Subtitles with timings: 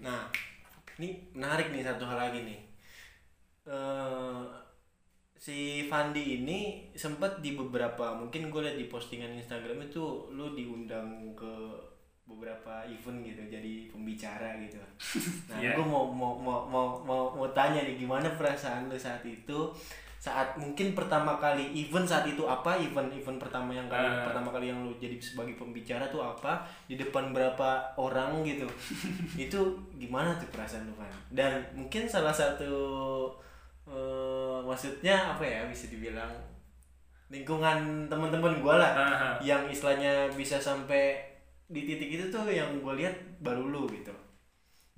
[0.00, 0.30] Nah,
[1.02, 2.60] ini menarik nih satu hal lagi nih.
[3.66, 4.40] Eh
[5.34, 11.34] si Fandi ini sempat di beberapa mungkin gue liat di postingan Instagram itu lu diundang
[11.34, 11.50] ke
[12.22, 14.78] beberapa event gitu jadi pembicara gitu.
[15.50, 15.74] Nah, Iya.
[15.74, 19.74] gue mau mau mau mau mau mau tanya nih gimana perasaan lu saat itu
[20.20, 24.28] saat mungkin pertama kali event saat itu apa event event pertama yang kali Ah.
[24.28, 28.68] pertama kali yang lu jadi sebagai pembicara tuh apa di depan berapa orang gitu
[29.48, 29.56] itu
[29.96, 32.68] gimana tuh perasaan lu kan dan mungkin salah satu
[33.88, 36.28] eh, maksudnya apa ya bisa dibilang
[37.30, 39.30] lingkungan teman-teman gua lah Aha.
[39.40, 41.16] yang istilahnya bisa sampai
[41.64, 44.10] di titik itu tuh yang gue lihat baru lu gitu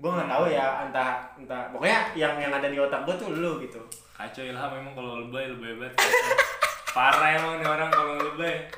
[0.00, 3.60] gue nggak tahu ya entah entah pokoknya yang yang ada di otak gue tuh lu
[3.60, 3.80] gitu
[4.22, 5.98] Kacau Ilham emang kalau lebay lebay banget.
[6.94, 8.70] Parah emang nih orang kalau lebay.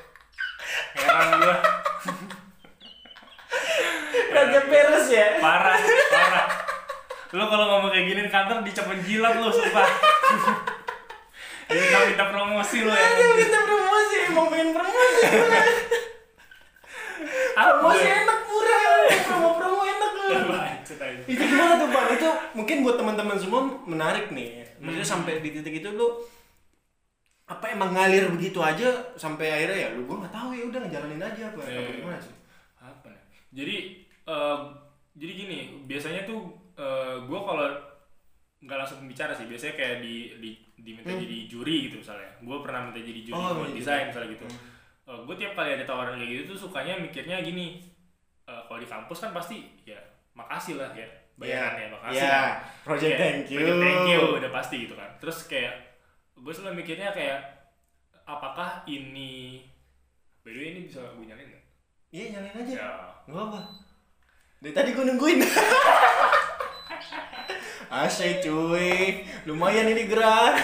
[0.97, 1.55] Heran gua.
[4.33, 5.77] Raja Peres ya Parah,
[6.09, 6.47] parah.
[7.29, 9.85] Lu kalau ngomong kayak gini di kantor dicopot jilat lu, sumpah.
[11.69, 13.05] Ini kita minta promosi lu ya.
[13.05, 15.21] Aduh kita promosi mau pengen promosi
[17.55, 18.81] promosi enak murah
[19.29, 19.74] promo promo enak lu
[20.97, 21.21] Aja.
[21.25, 25.79] itu gimana tuh bang itu mungkin buat teman-teman semua menarik nih maksudnya sampai di titik
[25.79, 26.07] itu lu
[27.45, 31.21] apa emang ngalir begitu aja sampai akhirnya ya lu gue nggak tahu ya udah ngejalanin
[31.21, 31.93] aja apa apa Iya.
[31.95, 32.33] gimana sih
[32.75, 33.19] apa ya?
[33.53, 33.75] jadi
[34.25, 34.59] eh,
[35.13, 36.41] jadi gini biasanya tuh
[36.75, 37.69] eh, gue kalau
[38.59, 41.21] nggak langsung bicara sih biasanya kayak di, di diminta Hmm.
[41.21, 44.07] jadi juri gitu misalnya gue pernah minta jadi juri Oh, buat iya, desain iya.
[44.09, 44.45] misalnya gitu
[45.05, 45.21] Hmm.
[45.21, 47.77] gue tiap kali ada tawaran kayak gitu tuh sukanya mikirnya gini
[48.43, 50.01] eh, kalau di kampus kan pasti ya
[50.35, 52.51] makasih lah ya bayarannya makasih ya kan.
[52.83, 53.57] project Kayak, thank you.
[53.59, 55.09] project thank you udah pasti gitu kan.
[55.19, 55.75] Terus kayak
[56.35, 57.39] gue selalu mikirnya kayak
[58.27, 59.63] apakah ini
[60.43, 61.63] by the way ini bisa gue nyalain nggak?
[62.11, 62.73] Iya nyalain aja.
[62.75, 62.89] Ya.
[63.27, 63.61] Nggak apa
[64.65, 65.39] dari tadi gue nungguin.
[68.01, 69.21] Asyik cuy.
[69.45, 70.57] Lumayan ini gerak.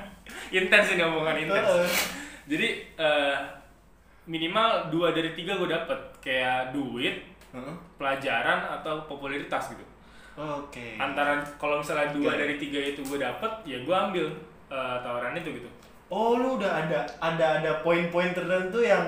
[0.56, 1.92] Intens ini omongan intens.
[2.48, 3.36] Jadi eh,
[4.24, 6.00] minimal dua dari tiga gue dapet.
[6.24, 7.74] Kayak duit Heeh.
[8.00, 9.84] pelajaran atau popularitas gitu.
[10.32, 10.96] Oke.
[10.96, 12.40] Antara kalau misalnya dua Oke.
[12.40, 14.26] dari tiga itu gue dapet ya gue ambil
[14.72, 15.68] eh, tawaran itu gitu.
[16.08, 19.04] Oh lu udah ada ada ada poin-poin tertentu yang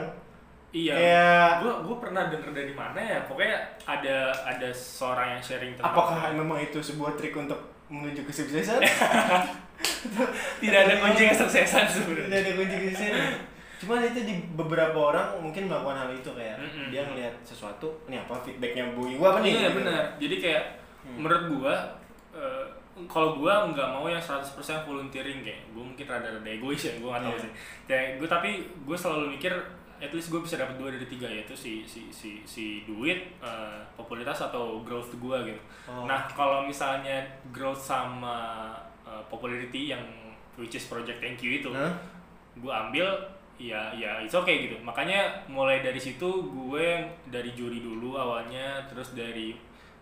[0.72, 0.93] iya.
[0.97, 5.93] kayak gue gue pernah denger dari mana ya pokoknya ada ada seorang yang sharing tentang
[5.93, 7.61] apakah memang itu sebuah trik untuk
[7.93, 8.81] menuju kesuksesan
[10.65, 12.28] tidak ada kunci kesuksesan sebenarnya.
[12.28, 16.87] Tidak ada kunci kesuksesan cuman itu di beberapa orang mungkin melakukan hal itu kayak Mm-mm.
[16.89, 19.79] dia ngelihat sesuatu ini apa feedbacknya bu gua apa nih iya Gitu.
[19.79, 20.65] benar jadi kayak
[21.01, 21.21] Hmm.
[21.21, 21.75] menurut gua
[22.33, 22.65] eh,
[23.05, 24.49] kalau gua nggak mau yang 100%
[24.83, 27.43] volunteering kayak gua mungkin rada-rada egois ya gua nggak tahu Iya.
[27.43, 27.51] sih
[27.85, 28.51] kayak gua tapi
[28.83, 29.53] gua selalu mikir
[29.97, 33.79] at least gua bisa dapat dua dari tiga yaitu si si si si duit eh,
[33.93, 36.05] popularitas atau growth gua gitu Oh.
[36.05, 37.21] nah kalau misalnya
[37.51, 40.01] growth sama eh, popularity yang
[40.55, 41.93] which is project thank you itu Hah?
[42.55, 43.05] gue ambil
[43.59, 44.76] ya ya it's okay gitu.
[44.82, 46.87] Makanya mulai dari situ gue
[47.31, 49.54] dari juri dulu awalnya terus dari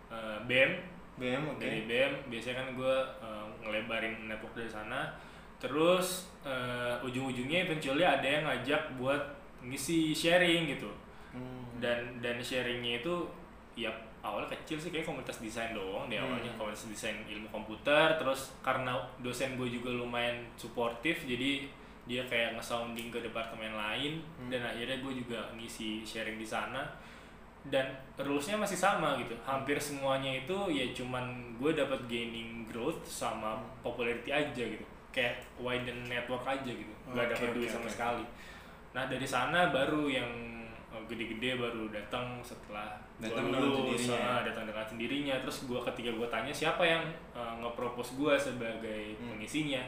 [0.09, 0.77] eh, bem
[1.17, 1.61] BM oke.
[1.61, 5.13] Dari bem biasanya kan gue eh, ngelebarin network dari sana.
[5.61, 9.21] Terus eh, ujung-ujungnya eventually ada yang ngajak buat
[9.63, 10.89] ngisi sharing gitu.
[11.33, 11.81] Hmm.
[11.81, 13.25] dan dan sharingnya itu
[13.73, 13.89] ya
[14.21, 16.45] awalnya kecil sih kayak komunitas desain doang di awalnya.
[16.53, 16.61] Hmm.
[16.61, 21.65] komunitas desain ilmu komputer terus karena dosen gue juga lumayan suportif jadi
[22.03, 24.49] dia kayak nge-sounding ke departemen lain Hmm.
[24.49, 26.83] dan akhirnya gue juga ngisi sharing di sana
[27.63, 27.87] dan
[28.17, 31.23] rulesnya masih sama gitu hampir semuanya itu ya cuman
[31.55, 33.67] gue dapat gaining growth sama Hmm.
[33.81, 37.93] popularity aja gitu kayak widen network aja gitu nggak Oke, dapat oke, duit sama oke.
[37.93, 38.25] sekali
[38.91, 40.29] nah dari sana baru yang
[40.91, 44.19] eh, gede-gede baru datang setelah Datang lulus sendirinya.
[44.27, 49.15] ah, datang dengan sendirinya terus gua ketika gua tanya siapa yang eh, nge-propose gua sebagai
[49.15, 49.37] Hmm.
[49.37, 49.79] pengisinya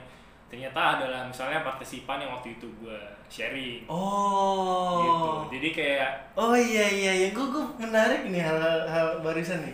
[0.45, 6.83] ternyata adalah misalnya partisipan yang waktu itu gua sharing oh gitu jadi kayak Oh iya
[6.91, 9.72] iya iya, gue gue menarik nih hal, hal hal barusan nih.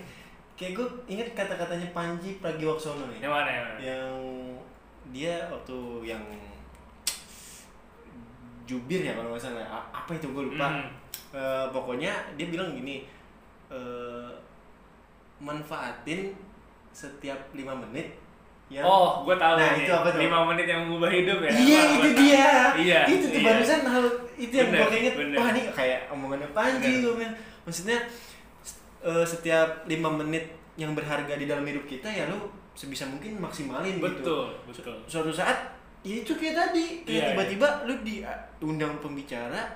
[0.54, 3.18] Kayak gue inget kata-katanya Panji Pragiwaksono nih.
[3.18, 3.80] yang mana yang mana?
[3.82, 4.06] Yang
[5.10, 6.22] dia waktu yang
[8.70, 9.82] jubir ya kalau nggak salah.
[9.90, 10.70] Apa itu gue lupa.
[10.70, 10.86] Hmm.
[11.34, 13.10] Eh, pokoknya dia bilang gini,
[13.74, 14.30] eh,
[15.42, 16.30] manfaatin
[16.94, 18.14] setiap lima menit.
[18.72, 18.82] Ya.
[18.82, 19.84] Oh, gue tahu Nah, nih.
[19.84, 20.20] itu apa tuh?
[20.24, 21.52] 5 menit yang mengubah hidup ya.
[21.52, 22.48] Iya itu dia.
[22.72, 23.48] Iya, Itu tuh iya.
[23.52, 24.06] barusan hal
[24.40, 25.14] itu yang gue inget.
[25.36, 27.28] Wah ini kayak omongannya Panji gue.
[27.62, 28.00] Maksudnya
[29.04, 30.48] eh, setiap lima menit
[30.80, 34.08] yang berharga di dalam hidup kita ya lu sebisa mungkin maksimalin gitu.
[34.08, 34.96] Betul, betul.
[35.04, 39.68] Suatu saat ya itu kayak tadi kayak Iya, tiba-tiba lu diundang pembicara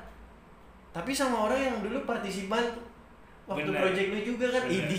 [0.89, 2.63] tapi sama orang yang dulu partisipan
[3.45, 3.81] waktu Bener.
[3.83, 4.97] project lu juga kan ini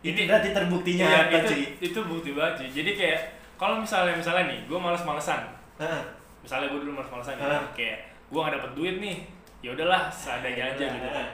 [0.00, 2.68] ini berarti terbuktinya Iya, apa itu, cuy itu bukti banget cuy.
[2.72, 3.20] Jadi kayak
[3.60, 5.40] kalau misalnya misalnya nih, gue males-malesan.
[5.76, 6.00] Hah,
[6.40, 7.44] Misalnya gue dulu males-malesan gitu.
[7.44, 7.68] Ah.
[7.76, 7.98] kayak
[8.32, 9.16] gue gak dapet duit nih.
[9.60, 11.08] Ya udahlah, seadanya aja gitu.
[11.12, 11.28] Hah.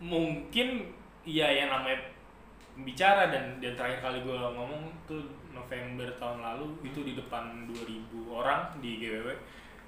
[0.00, 0.88] Mungkin
[1.28, 2.00] ya yang namanya
[2.78, 5.20] bicara dan dan terakhir kali gue ngomong tuh
[5.50, 9.28] November tahun lalu itu di depan 2000 orang di GWW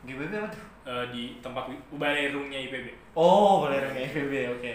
[0.02, 2.86] GBB apa tuh eh, di tempat roomnya IPB.
[3.14, 4.72] oh orang IPB oke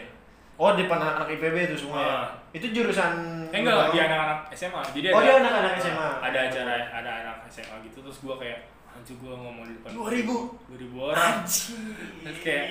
[0.56, 2.28] oh depan anak-anak IPB itu semua ya Ah.
[2.52, 3.13] itu jurusan
[3.52, 4.81] Eh enggak, di anak-anak SMA.
[4.92, 6.10] Jadi Oh, ada, dia anak-anak SMA.
[6.19, 8.60] Ada acara ada anak SMA gitu terus gua kayak
[8.92, 10.31] anjir gua ngomong di depan 2000.
[10.72, 11.19] 2000 orang.
[11.44, 11.75] Anjir.
[12.24, 12.66] Terus kayak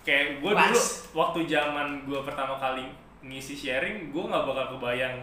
[0.00, 0.66] kayak gua Pas.
[0.66, 0.80] dulu
[1.12, 2.86] waktu zaman gua pertama kali
[3.20, 5.16] ngisi sharing, gua nggak bakal kebayang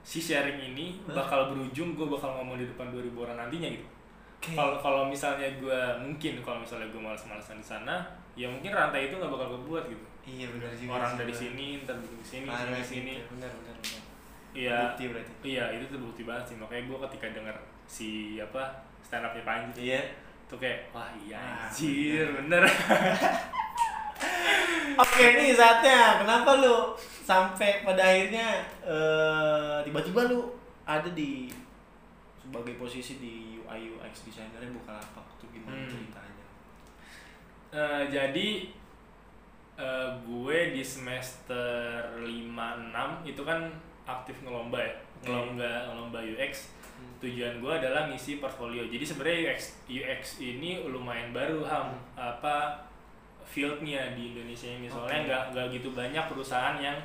[0.00, 3.86] si sharing ini bakal berujung gua bakal ngomong di depan 2000 orang nantinya gitu.
[4.40, 8.02] Kalau kalau misalnya gua mungkin kalau misalnya gua malas-malasan di sana,
[8.34, 10.04] ya mungkin rantai itu nggak bakal kebuat gitu.
[10.22, 13.14] Iya benar juga Orang sih, dari sini, ntar bikin di sini, Parah sini, sih, sini.
[13.28, 14.02] benar benar benar
[14.50, 17.56] Iya, bukti berarti Iya itu terbukti banget sih makanya gue ketika denger
[17.86, 18.62] si apa
[19.00, 20.02] stand upnya Panji iya
[20.46, 22.62] tuh kayak wah iya Ah, anjir bener.
[24.98, 26.92] Oke nih saatnya kenapa lu
[27.24, 30.50] sampai pada akhirnya eh, tiba-tiba lu
[30.82, 31.48] ada di
[32.36, 35.88] sebagai posisi di UI UX designer Bukalapak tuh gimana Hmm.
[35.88, 36.46] ceritanya?
[37.70, 38.48] Eh, jadi
[39.74, 41.62] eh, gue di semester
[42.16, 42.90] 5-6
[43.24, 43.70] itu kan
[44.04, 47.16] aktif ngelomba ya ngelomba ngelomba UX Hmm.
[47.18, 52.28] tujuan gue adalah ngisi portfolio jadi sebenarnya UX UX ini lumayan baru ham Hmm.
[52.28, 52.76] apa
[53.42, 57.00] fieldnya di Indonesia ini soalnya nggak nggak gitu banyak perusahaan yang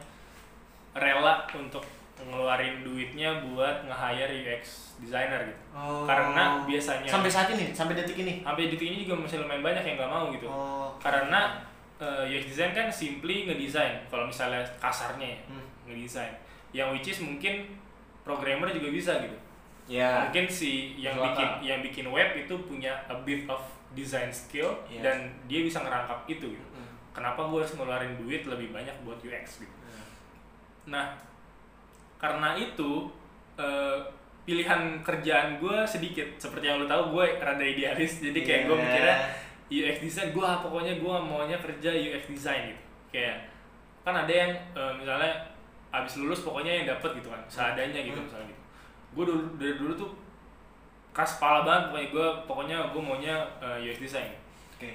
[0.94, 1.80] rela untuk
[2.18, 4.64] ngeluarin duitnya buat nge-hire UX
[4.98, 6.04] designer gitu Oh.
[6.04, 8.40] Karena biasanya- sampai saat ini, sampai detik ini.
[8.42, 10.92] sampai detik ini juga masih lumayan banyak yang nggak mau gitu Oh.
[10.98, 11.56] karena
[11.98, 15.66] eh, UX design kan simply ngedesain kalau misalnya kasarnya ya Hmm.
[15.86, 16.34] ngedesain
[16.72, 17.72] yang which is mungkin
[18.22, 19.38] programmer juga bisa gitu
[19.86, 20.26] Ya.
[20.26, 23.62] mungkin si yang bikin yang bikin web itu punya a bit of
[23.92, 25.02] design skill Iya.
[25.02, 26.90] dan dia bisa ngerangkap itu gitu Hmm.
[27.12, 29.76] kenapa gue harus ngeluarin duit lebih banyak buat UX gitu
[30.86, 31.16] nah
[32.18, 33.10] karena itu
[33.56, 33.98] eh,
[34.44, 38.84] pilihan kerjaan gue sedikit seperti yang lo tahu gue rada idealis jadi kayak gue Iya.
[38.84, 39.16] mikirnya
[39.66, 42.82] UX design gue pokoknya gue maunya kerja UX design gitu
[43.12, 43.50] kayak
[44.02, 45.32] kan ada yang eh, misalnya
[45.90, 48.28] abis lulus pokoknya yang dapet gitu kan seadanya gitu Hmm.
[48.28, 48.64] misalnya gitu
[49.16, 50.12] gue dulu dari dulu tuh
[51.16, 54.30] keras kepala banget pokoknya gue pokoknya gue maunya eh, UX design
[54.76, 54.92] Oke.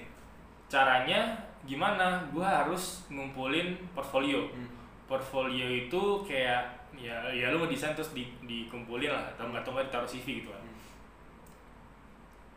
[0.69, 1.35] caranya
[1.65, 4.69] gimana gue harus ngumpulin portfolio Hmm.
[5.11, 6.63] portfolio itu kayak
[6.95, 10.61] ya ya lu ngedesain terus di, dikumpulin lah atau nggak nggak ditaruh CV gitu kan
[10.61, 10.79] Hmm.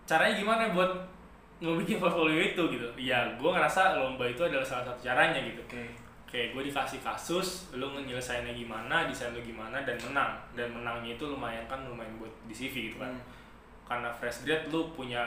[0.04, 0.92] caranya gimana buat
[1.64, 5.88] ngebikin portfolio itu gitu ya gue ngerasa lomba itu adalah salah satu caranya gitu Oke.
[6.28, 11.24] kayak gue dikasih kasus lu nyelesainnya gimana desain lu gimana dan menang dan menangnya itu
[11.24, 13.24] lumayan kan lumayan buat di CV gitu kan Hmm.
[13.86, 15.24] karena fresh grade lu punya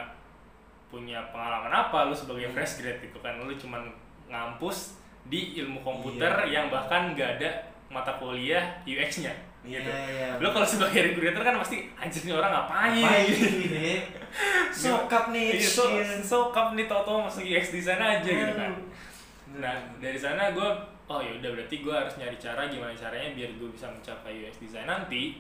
[0.87, 2.55] punya pengalaman apa lu sebagai Hmm.
[2.55, 3.89] fresh grade gitu kan lu cuman
[4.27, 6.53] ngampus di ilmu komputer Iya.
[6.53, 7.51] yang bahkan gak ada
[7.89, 9.31] mata kuliah UX-nya
[9.63, 9.91] Iya, gitu.
[9.91, 10.29] iya.
[10.39, 13.03] Lu kalau sebagai recruiter kan pasti anjir nih orang ngapain?
[13.03, 13.99] Ngapain gitu ya?
[14.87, 15.55] Sokap nih.
[15.55, 15.85] Iya, so,
[16.21, 18.71] so cup nih tau masuk UX design aja gitu kan.
[18.71, 19.59] Hmm.
[19.59, 20.69] Nah, dari sana gue
[21.07, 24.59] oh ya udah berarti gue harus nyari cara gimana caranya biar gue bisa mencapai UX
[24.61, 25.39] design nanti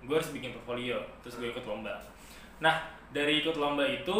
[0.00, 1.90] gue harus bikin portfolio terus gue ikut lomba
[2.58, 2.78] nah
[3.10, 4.14] dari ikut lomba itu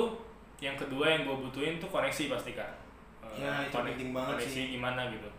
[0.58, 2.66] yang kedua yang gue butuhin tuh koneksi pasti kan
[3.30, 4.66] Ya, itu konek- penting banget koneksi sih.
[4.74, 5.30] gimana gitu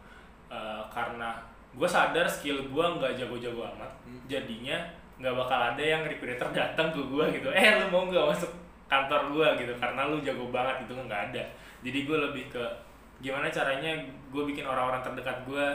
[0.47, 1.29] Eh, karena
[1.71, 4.21] gue sadar skill gue nggak jago-jago amat Hmm.
[4.25, 4.77] jadinya
[5.15, 8.49] nggak bakal ada yang recruiter datang ke gue gitu eh lu mau nggak masuk
[8.85, 11.43] kantor gue gitu karena lu jago banget gitu nggak ada
[11.79, 12.63] jadi gue lebih ke
[13.19, 13.91] gimana caranya
[14.27, 15.65] gue bikin orang-orang terdekat gue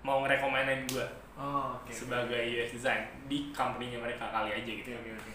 [0.00, 1.06] mau ngerekomenin gue
[1.38, 1.86] Oh, oke.
[1.88, 5.32] sebagai UX design di company-nya mereka kali aja gitu oke, oke.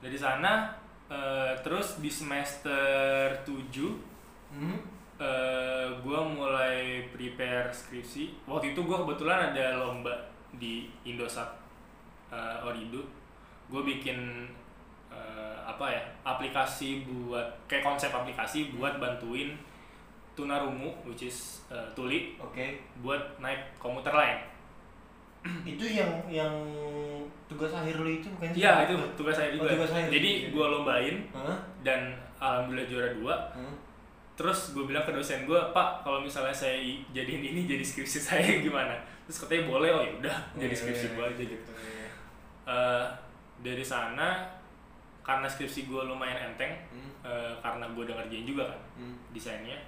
[0.00, 0.74] dari sana
[1.06, 4.10] eh, terus di semester 7
[4.52, 4.76] Hmm.
[5.94, 6.76] Gue mulai
[7.08, 10.10] prepare skripsi waktu itu gue kebetulan ada lomba
[10.52, 11.48] di Indosat
[12.28, 13.00] eh, Orido
[13.66, 14.48] gue bikin
[15.08, 19.54] eh, apa ya aplikasi buat kayak konsep aplikasi buat bantuin
[20.32, 21.38] tunarungu which is
[21.68, 22.80] eh, tuli Oke.
[22.98, 24.38] buat naik komuter lain
[25.66, 26.54] Itu yang yang
[27.46, 28.62] tugas akhir lu itu bukan sih?
[28.62, 30.08] iya itu tugas saya Oh, juga tugas akhir.
[30.08, 31.58] jadi gue lombain Hah?
[31.82, 32.00] dan
[32.38, 33.74] alhamdulillah juara dua Hmm.
[34.32, 38.58] Terus gue bilang ke dosen gue pak kalau misalnya saya jadiin ini jadi skripsi saya
[38.58, 41.70] gimana terus katanya boleh oh ya udah jadi Iya, skripsi iya, gue iya, aja gitu
[41.74, 42.08] iya.
[42.64, 43.04] Eh,
[43.60, 44.42] dari sana
[45.20, 47.12] karena skripsi gue lumayan enteng Hmm.
[47.22, 49.16] eh, karena gue udah ngerjain juga kan Hmm.
[49.30, 49.78] desainnya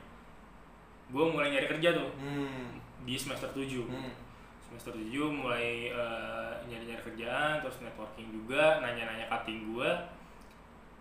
[1.07, 2.79] gue mulai nyari kerja tuh Hmm.
[3.03, 4.13] di semester 7 Hmm.
[4.61, 9.91] semester 7 mulai eh, nyari-nyari kerjaan terus networking juga nanya-nanya cutting gua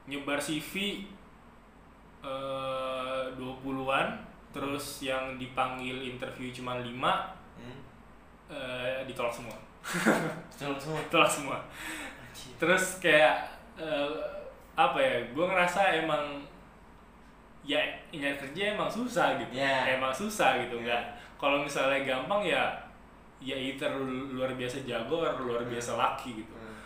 [0.04, 1.04] nyebar CV
[2.24, 4.08] eh 20-an
[4.50, 6.88] terus yang dipanggil interview cuma 5
[7.54, 7.80] Hmm.
[8.50, 9.54] eh, ditolak semua
[10.50, 11.00] Betul semua.
[11.00, 11.58] ditolak semua
[12.58, 14.10] terus kayak eh,
[14.74, 16.42] apa ya gue ngerasa emang
[17.62, 19.94] ya nyari kerja emang susah gitu Ya.
[19.94, 20.84] emang susah gitu Ya.
[20.84, 21.04] nggak
[21.38, 22.74] kalau misalnya gampang ya
[23.38, 26.80] ya either lu luar biasa jago atau luar biasa laki gitu Hmm.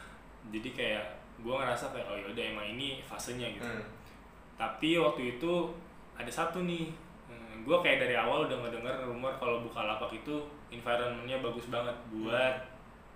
[0.49, 1.05] jadi kayak
[1.37, 3.85] gue ngerasa kayak oh yaudah emang ini fasenya gitu Hmm.
[4.57, 5.69] Tapi waktu itu
[6.13, 6.89] ada satu nih
[7.59, 12.55] gue kayak dari awal udah ngedenger rumor kalau Bukalapak itu environmentnya bagus banget buat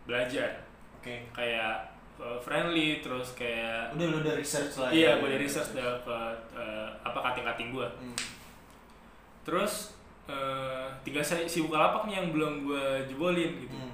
[0.04, 0.60] belajar
[1.00, 1.24] Oke.
[1.32, 4.92] kayak uh, friendly terus kayak Udah lu udah research lah.
[4.92, 5.20] iya ya?
[5.20, 8.18] gue dari research dapat uh, apa kating-kating gue Hmm.
[9.42, 9.96] terus
[10.28, 13.94] uh, tinggal si Bukalapak nih yang belum gue jebolin gitu Hmm.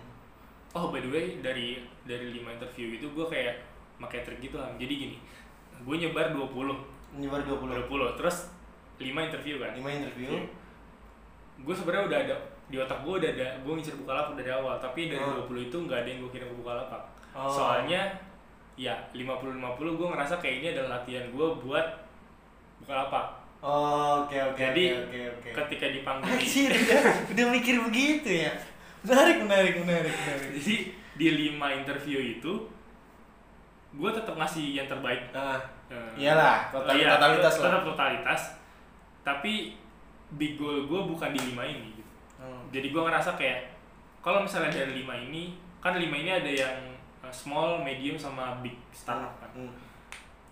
[0.74, 3.62] oh by the way dari dari lima interview itu gue kayak
[3.98, 5.18] pakai trik gitu lah jadi gini
[5.77, 7.84] gue nyebar 20 Nyebar 20.
[7.84, 8.38] 20 terus
[8.98, 10.32] 5 interview kan 5 interview.
[11.58, 12.36] gue sebenarnya udah ada
[12.68, 15.42] di otak gue udah ada gue ngincer Bukalapak dari awal tapi dari Oh.
[15.44, 17.02] 20 itu nggak ada yang gue kirim ke Bukalapak
[17.34, 17.50] Oh.
[17.50, 18.02] soalnya
[18.76, 19.58] ya 50-50
[19.92, 21.88] gue ngerasa kayak ini adalah latihan gue buat
[22.80, 23.26] Bukalapak
[23.58, 25.02] Oh, oke oke Jadi, oke
[25.34, 25.50] oke.
[25.50, 25.66] oke.
[25.66, 27.02] ketika dipanggil Anjir, udah,
[27.34, 28.54] udah mikir begitu ya.
[29.02, 30.50] Menarik, menarik, menarik, menarik.
[30.54, 30.76] jadi
[31.16, 32.54] di 5 interview itu
[33.89, 37.63] gue tetap ngasih yang terbaik Ah, Eh, Iyalah, total- iya, totalitas lah.
[37.63, 38.41] tetap totalitas
[39.22, 39.79] tapi
[40.29, 42.12] big goal gue bukan di lima ini gitu.
[42.38, 42.67] hmm.
[42.70, 43.72] jadi gue ngerasa kayak
[44.20, 46.79] kalau misalnya dari lima ini kan lima ini ada yang
[47.17, 49.72] uh, small medium sama big startup kan Hmm.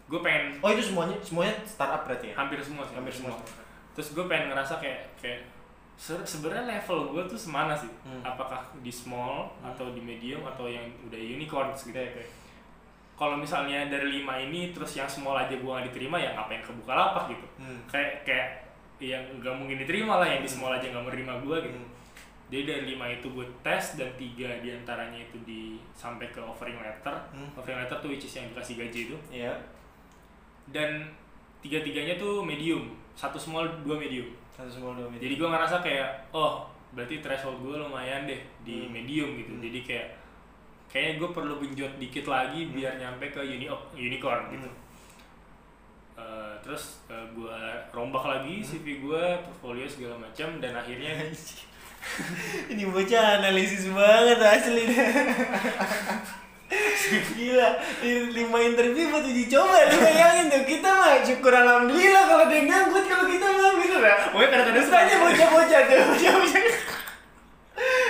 [0.06, 2.36] gue pengen Oh, itu semuanya semuanya startup berarti ya?
[2.38, 3.36] hampir semua sih Hampir semua.
[3.92, 5.44] terus gue pengen ngerasa kayak kayak
[5.94, 8.22] se- sebenarnya level gue tuh semana sih Hmm.
[8.22, 9.68] apakah di small Hmm.
[9.68, 12.24] atau di medium atau yang udah unicorn gitu Oke, oke.
[13.16, 16.72] Kalau misalnya dari lima ini terus yang small aja gue gak diterima ya ngapain ke
[16.74, 17.80] Bukalapak gitu Hmm.
[17.86, 18.48] kayak kayak
[18.98, 21.92] yang nggak mungkin diterima lah yang di small aja nggak menerima gue gitu Hmm.
[22.46, 26.76] jadi dari lima itu gue tes dan tiga di antaranya itu di sampai ke offering
[26.78, 27.50] letter Hmm.
[27.54, 29.56] offering letter tuh which is yang dikasih gaji itu Iya.
[30.68, 31.08] dan
[31.60, 35.24] tiga tiganya tuh medium satu small dua medium Satu semua dua media.
[35.24, 38.92] jadi gue ngerasa kayak oh berarti threshold gue lumayan deh di Hmm.
[38.94, 39.62] medium gitu Hmm.
[39.62, 40.08] jadi kayak
[40.96, 43.68] kayaknya gue perlu genjot dikit lagi biar nyampe ke uni
[44.00, 44.72] unicorn gitu.
[44.72, 44.84] Hmm.
[46.16, 47.60] Eh, terus gue
[47.92, 48.68] rombak lagi Hmm.
[48.72, 51.20] CV gue portfolio segala macam dan akhirnya
[52.72, 54.84] Ini bocah analisis banget asli.
[54.88, 55.10] Deh.
[57.38, 57.70] Gila,
[58.34, 59.86] lima interview buat uji coba.
[59.94, 63.98] Lu bayangin tuh, kita mah syukur alhamdulillah kalau ada yang ngangkut Kalau kita mah gitu
[64.02, 66.64] lah Pokoknya kadang-kadang Terus aja bocah-bocah tuh, bocah-bocah.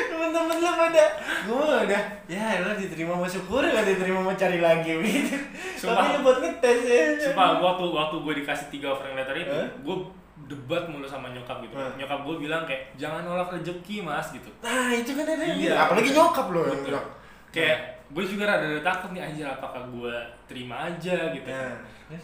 [0.08, 1.04] Temen-temen lu pada
[1.46, 5.38] Gue udah, ya lu diterima mau syukur, gak diterima mau cari lagi gitu
[5.78, 6.02] Sumpah.
[6.04, 9.70] Tapi buat ngetes ya Sumpah, waktu waktu gue dikasih tiga offering letter itu, Eh?
[9.80, 9.98] gue
[10.46, 11.74] debat mulu sama nyokap gitu.
[11.74, 11.92] Eh.
[11.98, 14.50] Nyokap gue bilang kayak jangan nolak rezeki mas gitu.
[14.60, 15.54] Nah itu kan ada Iya.
[15.56, 15.80] bilang.
[15.82, 17.06] Apalagi nyokap lo yang bilang
[17.50, 21.48] Kayak gue juga rada-rada takut nih anjir apakah gue terima aja gitu.
[21.48, 21.74] Nah,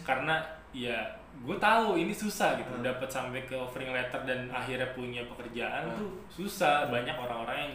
[0.02, 0.38] Karena
[0.70, 0.94] ya
[1.34, 2.84] gue tahu ini susah gitu Hmm.
[2.84, 5.96] dapat sampai ke offering letter dan akhirnya punya pekerjaan Hmm.
[5.96, 7.74] tuh susah banyak orang-orang yang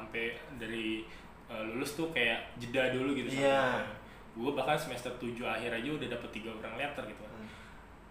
[0.00, 0.24] sampai
[0.56, 1.04] dari
[1.46, 3.84] uh, lulus tuh kayak jeda dulu gitu Iya.
[4.30, 7.48] gue bahkan semester 7 akhir aja udah dapet tiga orang letter gitu kan Hmm.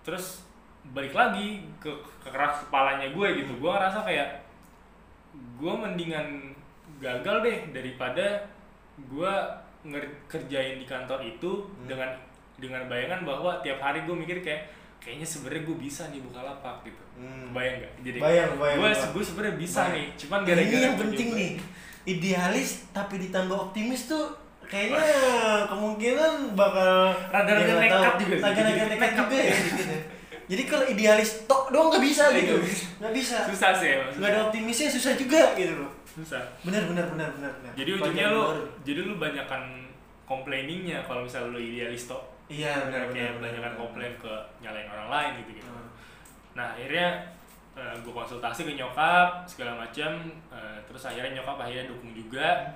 [0.02, 0.46] terus
[0.90, 4.30] balik lagi ke, ke keras kepalanya gue gitu gue ngerasa kayak
[5.56, 6.56] gue mendingan
[6.98, 8.44] gagal deh daripada
[9.00, 9.34] gue
[10.28, 11.88] kerjain di kantor itu Hmm.
[11.88, 12.10] dengan
[12.56, 14.68] dengan bayangan bahwa tiap hari gue mikir kayak
[15.00, 17.52] kayaknya sebenarnya gue bisa nih buka lapak gitu Hmm.
[17.52, 19.92] bayang gak jadi Bayang, bayang, gue gue sebenarnya bisa Bayang.
[19.94, 21.52] nih cuman gara-gara ini yang penting nih
[22.06, 24.26] idealis tapi ditambah optimis tuh
[24.64, 25.04] kayaknya
[25.66, 28.22] kemungkinan bakal Rada-rada ya nggak nekat tahu.
[28.22, 28.36] juga.
[28.42, 29.98] Rada-rada nekat juga ya ya.
[30.48, 32.56] jadi kalau idealis tok doang nggak bisa gitu
[32.98, 33.36] Nggak bisa.
[33.38, 37.52] nggak susah sih nggak ada optimisnya susah juga gitu loh susah benar benar benar benar
[37.54, 38.64] benar jadi ujungnya baru.
[38.82, 39.62] jadi lu banyakan
[40.24, 43.80] complainingnya kalau misalnya lu idealis toh iya benar benar kayak benar, banyakan benar.
[43.80, 45.70] komplain ke nyalain orang lain gitu gitu.
[45.70, 45.90] Hmm.
[46.58, 47.08] nah akhirnya
[47.80, 50.12] gue konsultasi ke nyokap segala macam
[50.52, 52.76] eh, terus akhirnya nyokap akhirnya dukung juga.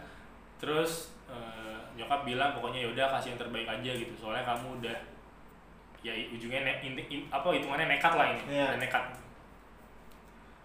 [0.55, 4.13] Terus eh, nyokap bilang pokoknya yaudah kasih yang terbaik aja gitu.
[4.15, 4.95] Soalnya kamu udah
[5.99, 8.63] ya ujungnya ne- in- in- apa hitungannya nekat lah ini Iya.
[8.71, 9.03] udah nekat.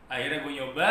[0.08, 0.90] Akhirnya gue nyoba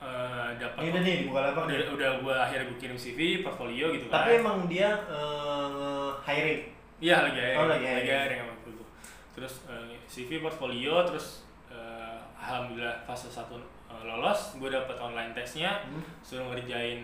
[0.00, 3.86] eh, dapat ini udah nih buka lapak udah, udah gue akhirnya gue kirim CV portfolio
[3.92, 4.26] gitu kan.
[4.26, 6.62] Tapi emang dia eh, hiring
[7.00, 8.38] Iya lagi hiring, Oh, lagi lagi hiring.
[8.38, 8.84] hiring waktu itu.
[9.32, 11.26] Terus eh, CV portfolio terus
[11.66, 16.04] eh, alhamdulillah fase satu eh, lolos gue dapet online tesnya Hmm.
[16.20, 17.00] suruh ngerjain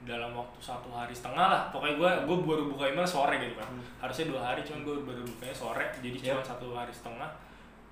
[0.00, 3.68] dalam waktu satu hari setengah lah pokoknya gue gue baru buka email sore gitu kan
[3.68, 3.84] Hmm.
[3.98, 6.24] harusnya dua hari cuman gue baru bukanya sore jadi Yep.
[6.30, 7.28] cuma satu hari setengah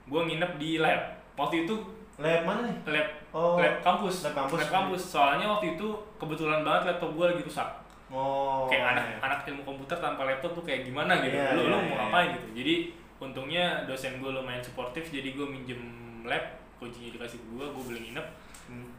[0.06, 1.00] gue nginep di lab
[1.34, 1.76] waktu itu
[2.16, 2.76] Lab mana nih?
[2.90, 3.60] lab Oh.
[3.60, 5.02] lab kampus lab kampus.
[5.06, 7.68] soalnya waktu itu kebetulan banget laptop gue lagi rusak
[8.06, 8.70] Oh.
[8.70, 9.18] kayak anak iya.
[9.18, 11.90] anak ilmu komputer tanpa laptop tuh kayak gimana gitu Iya, lu iya, lu iya, mau
[11.90, 11.98] iya.
[12.06, 12.74] ngapain gitu jadi
[13.16, 15.80] untungnya dosen gue lumayan suportif jadi gue minjem
[16.22, 16.44] lab
[16.78, 18.26] kuncinya dikasih ke gue gue beli nginep
[18.66, 18.90] Hmm.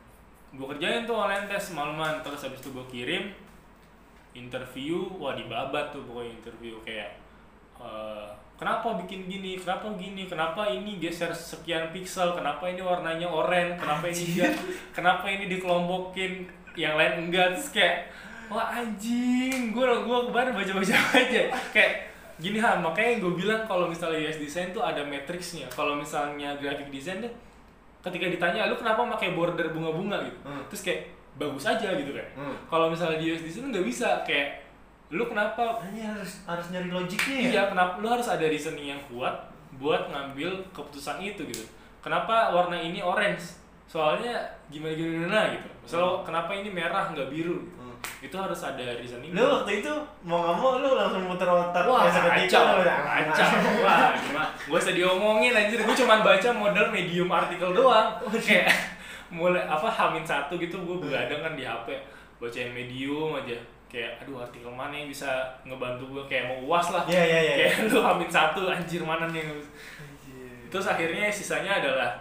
[0.55, 3.35] gue kerjain tuh online test malaman terus habis itu gue kirim
[4.31, 7.19] interview wah dibabat tuh pokoknya interview kayak
[7.75, 13.75] eh, kenapa bikin gini kenapa gini kenapa ini geser sekian pixel kenapa ini warnanya oranye
[13.75, 14.53] kenapa ini enggak
[14.95, 16.47] kenapa ini dikelompokin
[16.79, 18.07] yang lain enggak terus kayak
[18.51, 19.71] wah anjing.
[19.71, 21.41] Gue gue kemarin baca baca aja.
[21.71, 21.91] Kayak
[22.37, 26.93] gini ha makanya gue bilang kalau misalnya US design tuh ada matriksnya kalau misalnya graphic
[26.93, 27.33] design tuh
[28.05, 30.21] ketika ditanya lu kenapa pakai border bunga-bunga?
[30.21, 30.37] gitu.
[30.45, 30.61] Hmm.
[30.69, 31.01] terus kayak
[31.41, 32.27] bagus aja gitu kan.
[32.37, 32.55] Hmm.
[32.69, 34.21] kalau misalnya di US design nggak bisa.
[34.21, 34.69] Kayak
[35.09, 35.79] lu kenapa?
[35.81, 37.49] Hanya harus harus nyari logiknya ya.
[37.49, 39.33] iya kenapa lu harus ada reasoning yang kuat
[39.81, 41.65] buat ngambil keputusan itu gitu.
[42.05, 43.57] Kenapa warna ini orange?
[43.87, 44.35] Soalnya
[44.67, 47.63] gimana gimana gitu misalnya kenapa ini merah nggak biru?
[47.63, 47.76] gitu.
[48.17, 49.93] Itu harus ada reasoning Lu waktu itu
[50.25, 53.47] mau nggak mau lu langsung muter otak Wah, ya, kacau, kacau,
[53.85, 54.49] wah, gimana?
[54.65, 58.17] Gue usah diomongin anjir, gue cuma baca model medium artikel doang.
[58.41, 58.73] Kayak
[59.29, 61.87] mulai apa Hamin satu gitu, gue begadang kan di HP,
[62.41, 63.55] bacain medium aja.
[63.87, 67.03] Kayak, aduh artikel mana yang bisa ngebantu gue kayak mau uas lah.
[67.07, 67.55] Iya iya iya.
[67.55, 69.51] Kayak lu Hamin satu, anjir mana nih yang
[70.01, 70.67] Anjir.
[70.67, 72.11] Terus akhirnya sisanya adalah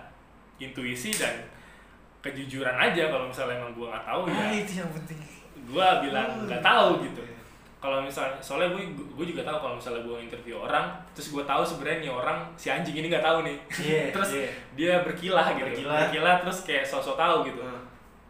[0.60, 1.34] intuisi dan
[2.22, 5.20] kejujuran aja kalau misalnya emang gue nggak tahu Ah, ya itu yang penting.
[5.66, 6.46] Gue bilang Hmm.
[6.46, 7.22] nggak tahu gitu
[7.76, 11.62] kalau misalnya soalnya gue gue juga tahu kalau misalnya gue interview orang terus gue tahu
[11.62, 14.48] sebenarnya nih orang si anjing ini nggak tahu nih Iya, terus iya.
[14.72, 16.36] dia berkilah gitu Berkilah.
[16.40, 17.82] terus kayak sosok tahu gitu Hmm.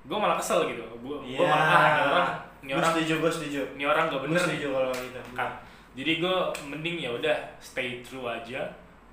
[0.02, 1.38] gue malah kesel gitu gue Iya.
[1.38, 2.28] gue malah ah ini orang
[2.62, 3.60] ini orang setuju, gua setuju.
[3.74, 5.20] ini orang gak bener setuju kalau gitu.
[5.32, 5.50] kan
[5.94, 8.60] jadi gue mending ya udah stay true aja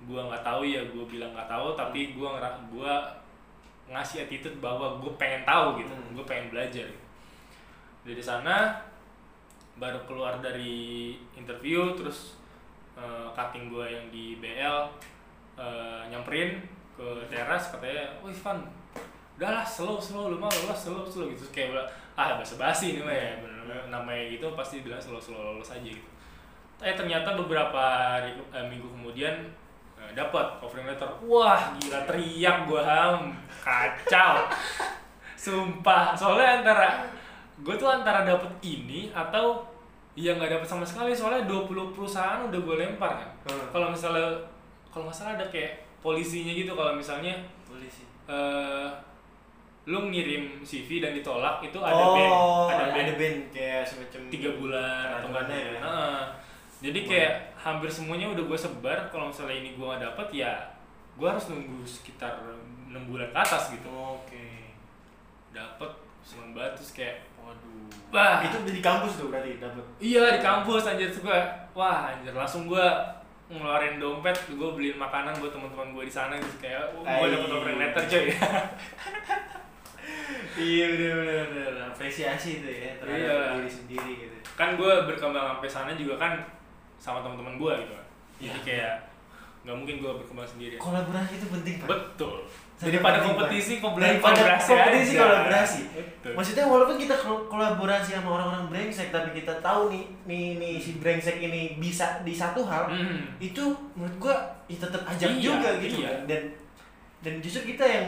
[0.01, 2.93] gue nggak tahu ya gue bilang nggak tahu tapi gue ngerak gue
[3.85, 6.11] ngasih attitude bahwa gue pengen tahu gitu Hmm.
[6.11, 7.02] gue pengen belajar gitu.
[8.03, 8.83] Dari sana
[9.79, 12.37] baru keluar dari interview terus
[12.99, 14.77] eh, cutting gue yang di BL
[15.57, 16.61] eh, nyamperin
[16.93, 18.61] ke teras katanya, wih Van,
[19.33, 21.41] udahlah slow slow lu mah lolos slow slow gitu.
[21.41, 25.41] Terus kayak ah basa basi ini mah ya bener namanya gitu pasti bilang slow slow
[25.41, 26.09] lolos aja gitu.
[26.83, 27.81] Eh ternyata beberapa
[28.19, 29.33] hari, eh, minggu kemudian
[29.97, 31.09] eh, dapat offering letter.
[31.25, 33.33] Wah gila teriak gua ham
[33.65, 34.45] kacau.
[35.43, 36.13] Sumpah.
[36.13, 37.09] Soalnya antara
[37.63, 39.63] gue tuh antara dapet ini atau
[40.13, 43.67] ya nggak dapet sama sekali soalnya 20 perusahaan udah gue lempar kan Hmm.
[43.71, 44.27] kalau misalnya
[44.87, 48.03] kalau nggak salah ada kayak polisinya gitu kalau misalnya Polisi.
[48.27, 48.87] eh
[49.83, 52.31] lu ngirim CV dan ditolak itu ada oh, band
[52.71, 55.79] ada band ada band kayak semacam tiga bulan atau peraturannya ya.
[55.81, 56.19] Heeh.
[56.83, 60.53] jadi kayak hampir semuanya udah gue sebar kalau misalnya ini gue nggak dapet ya
[61.15, 62.31] gue harus nunggu sekitar
[62.87, 64.71] enam bulan ke atas gitu Oke.
[65.51, 65.91] dapet
[66.23, 67.91] seneng banget terus kayak Waduh.
[68.09, 68.39] Wah.
[68.39, 69.83] Itu di kampus tuh berarti dapat.
[69.99, 71.39] iya di kampus anjir terus gue
[71.73, 72.87] wah anjir langsung gue
[73.45, 77.77] ngeluarin dompet gue beliin makanan buat teman-teman gue di sana gitu kayak gue dapet offering
[77.77, 78.25] letter coy
[80.55, 83.37] iya bener bener bener apresiasi itu ya terhadap Iya.
[83.57, 84.35] diri sendiri gitu.
[84.53, 86.33] kan gue berkembang sampai sana juga kan
[86.95, 88.05] sama teman-teman gue gitu kan
[88.37, 88.63] jadi Iya.
[88.63, 88.93] kayak
[89.63, 91.87] nggak mungkin gue berkembang sendiri Kolaborasi itu penting Pak.
[91.87, 92.43] betul
[92.85, 95.21] daripada kompetisi Daripada kompetisi, aja.
[95.21, 95.81] kolaborasi.
[95.89, 100.73] betul Maksudnya walaupun kita kol- kolaborasi sama orang-orang brengsek tapi kita tahu nih nih nih
[100.75, 103.35] si brengsek ini bisa di satu hal Hmm.
[103.37, 106.09] itu menurut gua ya tetap ajak Iya, juga gitu iya.
[106.09, 106.19] kan.
[106.25, 106.41] dan
[107.19, 108.07] dan justru kita yang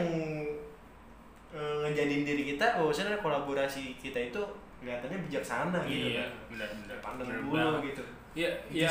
[1.50, 4.42] eh, ngejadiin diri kita bahwasanya kolaborasi kita itu
[4.78, 6.32] kelihatannya bijaksana gitu iya kan.
[6.50, 7.82] benar-benar pandang bulu banget.
[7.90, 8.04] gitu
[8.36, 8.84] ya Itu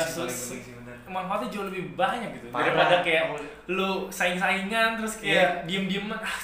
[1.05, 2.65] ya manfaatnya jauh lebih banyak gitu Parah.
[2.65, 3.23] daripada kayak
[3.67, 5.29] lu saing-saingan terus Iya.
[5.29, 6.39] kayak diem-dieman ah,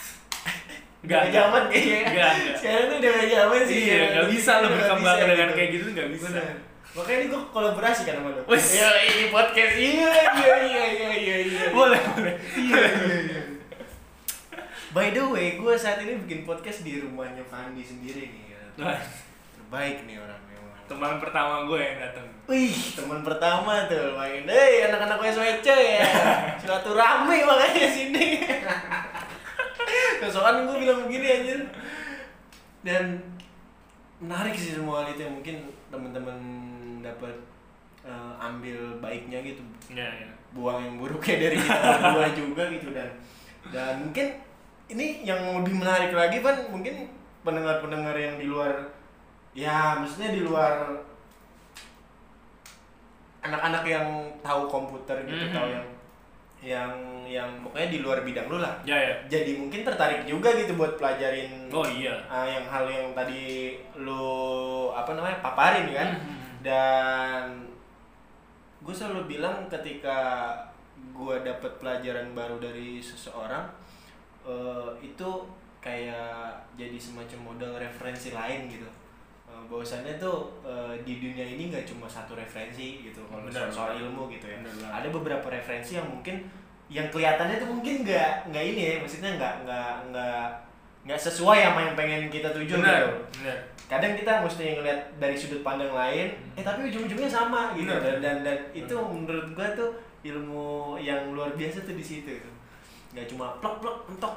[1.02, 2.34] Gak zaman kayaknya nggak.
[2.54, 4.08] Sekarang tuh udah gak zaman sih iya ya.
[4.16, 5.58] gak bisa lo berkembang bisa dengan gitu.
[5.58, 6.46] kayak gitu nggak bisa Bener.
[6.92, 8.42] Makanya ini gue kolaborasi kan sama lo.
[8.46, 13.42] Iya ini podcast Iya iya iya iya iya iya boleh boleh Iya iya iya
[14.92, 18.62] By the way, gue saat ini bikin podcast di rumahnya Fandi sendiri nih ya.
[18.78, 19.00] Nah,
[19.56, 20.51] Terbaik nih orang memang
[20.92, 24.44] teman pertama gue yang datang Wih, teman pertama tuh main.
[24.44, 26.04] Hei, anak-anak SWC ya.
[26.60, 28.44] Silaturahmi makanya sini.
[30.20, 31.62] Kesokan gue bilang begini anjir.
[32.84, 33.24] Dan
[34.20, 35.56] menarik sih semua hal itu yang mungkin
[35.88, 36.38] teman-teman
[37.00, 37.36] dapat
[38.04, 39.64] eh, ambil baiknya gitu.
[39.88, 43.10] ya ya Buang yang buruknya dari kita berdua juga gitu dan
[43.72, 44.28] dan mungkin
[44.92, 47.08] ini yang lebih menarik lagi kan mungkin
[47.48, 48.92] pendengar-pendengar yang di luar
[49.52, 50.88] ya maksudnya di luar
[53.42, 54.06] anak-anak yang
[54.40, 55.54] tahu komputer gitu Mhm.
[55.54, 55.88] tahu yang
[56.62, 56.92] yang
[57.26, 58.78] yang pokoknya di luar bidang lu lah.
[58.86, 59.16] Ya ya.
[59.26, 62.14] Jadi mungkin tertarik juga gitu buat pelajarin oh iya.
[62.30, 64.30] ah, yang hal yang tadi lu
[64.92, 66.10] apa namanya paparin kan.
[66.16, 66.38] Mhm.
[66.62, 67.66] dan
[68.78, 70.54] gue selalu bilang ketika
[71.10, 73.66] gue dapet pelajaran baru dari seseorang
[74.46, 75.30] eh, itu
[75.82, 76.46] kayak
[76.78, 78.86] jadi semacam modal referensi lain gitu
[79.72, 84.28] bahwasannya tuh eh, di dunia ini nggak cuma satu referensi gitu kalau soal, soal ilmu
[84.28, 84.60] gitu ya.
[84.60, 84.94] Benar banget.
[85.00, 86.44] ada beberapa referensi yang mungkin
[86.92, 90.46] yang kelihatannya tuh mungkin nggak nggak ini ya maksudnya nggak nggak nggak
[91.08, 93.12] nggak sesuai sama yang pengen kita tuju benar gitu.
[93.42, 93.58] benar.
[93.92, 97.88] Kadang kita mesti ngeliat dari sudut pandang lain eh tapi ujung-ujungnya sama gitu.
[97.88, 98.00] Benar.
[98.04, 102.52] dan dan, dan itu menurut gua tuh ilmu yang luar biasa tuh di situ gitu.
[103.16, 104.36] nggak cuma plok plok mentok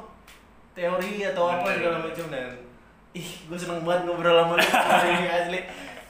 [0.74, 2.50] teori atau apa segala macam dan
[3.14, 5.60] ih gue seneng banget ngobrol sama lu hari ini asli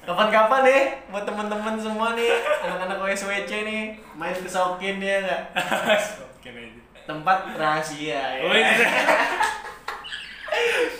[0.09, 2.33] kapan-kapan nih buat teman-teman semua nih
[2.65, 3.83] anak-anak OSWC nih
[4.17, 5.43] main ke Sokin ya nggak
[6.41, 8.41] oke aja tempat rahasia ya.
[8.49, 8.73] oh iya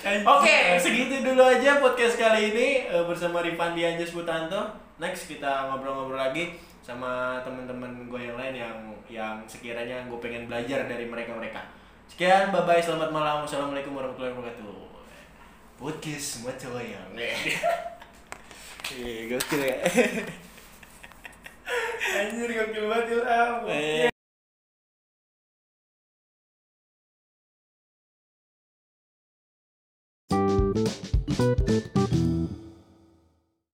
[0.05, 4.69] Oke, segitu dulu aja podcast kali ini eh, bersama Rifandi Anjas Butanto.
[5.01, 8.77] Next kita ngobrol-ngobrol lagi sama teman-teman gue yang lain yang
[9.09, 11.65] yang sekiranya gue pengen belajar dari mereka-mereka.
[12.05, 14.84] Sekian, bye bye, selamat malam, wassalamualaikum warahmatullahi wabarakatuh.
[15.75, 17.11] Podcast semua cowok yang.
[18.95, 19.77] Iya, gokil ya.
[22.15, 24.14] anjir gokil banget ilham Eh.